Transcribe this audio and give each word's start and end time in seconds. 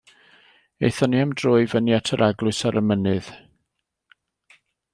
Aethon 0.87 1.11
ni 1.13 1.19
am 1.25 1.31
dro 1.41 1.51
i 1.63 1.67
fyny 1.73 1.93
at 1.97 2.11
yr 2.17 2.25
eglwys 2.29 2.61
ar 2.69 2.81
y 2.81 2.85
mynydd. 2.93 3.29